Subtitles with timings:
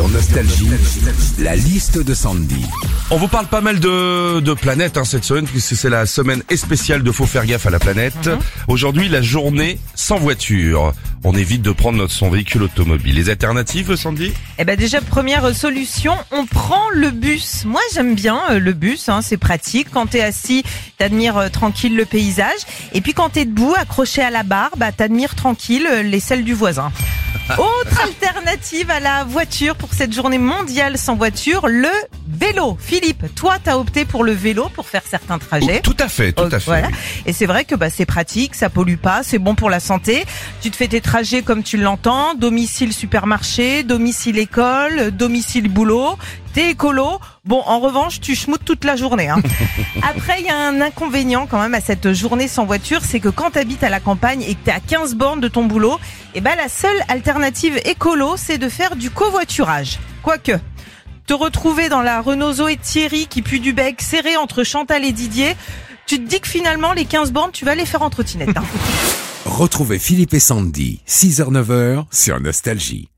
[0.00, 0.70] Sur Nostalgie,
[1.40, 2.64] la liste de Sandy.
[3.10, 6.42] On vous parle pas mal de, de planètes hein, cette semaine, puisque c'est la semaine
[6.56, 8.26] spéciale de Faut faire gaffe à la planète.
[8.26, 8.38] Mhm.
[8.68, 10.94] Aujourd'hui, la journée sans voiture.
[11.22, 13.14] On évite de prendre notre, son véhicule automobile.
[13.14, 14.32] Les alternatives, Sandy?
[14.58, 17.66] Eh ben déjà première solution, on prend le bus.
[17.66, 19.88] Moi j'aime bien euh, le bus, hein, c'est pratique.
[19.92, 20.64] Quand t'es assis,
[20.96, 22.60] t'admires euh, tranquille le paysage.
[22.94, 26.42] Et puis quand t'es debout, accroché à la barre, bah t'admires tranquille euh, les selles
[26.42, 26.90] du voisin.
[27.58, 31.88] Autre alternative à la voiture pour cette journée mondiale sans voiture, le
[32.28, 32.76] vélo.
[32.80, 35.80] Philippe, toi t'as opté pour le vélo pour faire certains trajets.
[35.80, 36.64] Tout à fait, tout Oh, à fait.
[36.66, 36.88] voilà.
[36.88, 36.94] oui.
[37.26, 40.24] Et c'est vrai que bah, c'est pratique, ça pollue pas, c'est bon pour la santé.
[40.62, 46.16] Tu te fais tes trajets comme tu l'entends, domicile supermarché, domicile école, domicile boulot.
[46.52, 47.20] T'es écolo.
[47.44, 49.28] Bon, en revanche, tu schmoutes toute la journée.
[49.28, 49.40] Hein.
[50.02, 53.28] Après, il y a un inconvénient quand même à cette journée sans voiture, c'est que
[53.28, 55.98] quand t'habites à la campagne et que t'es à 15 bornes de ton boulot,
[56.34, 59.98] eh ben la seule alternative écolo, c'est de faire du covoiturage.
[60.22, 60.52] Quoique,
[61.26, 65.12] te retrouver dans la Renault Zoé Thierry qui pue du bec serré entre Chantal et
[65.12, 65.56] Didier,
[66.06, 68.56] tu te dis que finalement les 15 bornes, tu vas les faire en trottinette.
[68.56, 68.64] hein.
[69.46, 73.08] Retrouvez Philippe et Sandy, 6h-9h sur Nostalgie.